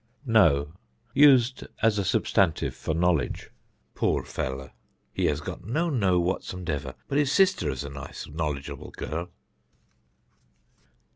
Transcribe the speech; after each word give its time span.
Know 0.25 0.73
(Used 1.13 1.67
as 1.83 1.99
a 1.99 2.03
substantive 2.03 2.73
for 2.75 2.95
knowledge): 2.95 3.51
"Poor 3.93 4.23
fellow, 4.23 4.71
he 5.13 5.25
has 5.25 5.41
got 5.41 5.63
no 5.63 5.91
know 5.91 6.19
whatsumdever, 6.19 6.95
but 7.07 7.19
his 7.19 7.31
sister's 7.31 7.83
a 7.83 7.89
nice 7.91 8.27
knowledgeable 8.27 8.89
girl." 8.89 9.29